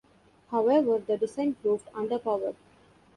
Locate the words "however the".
0.49-1.15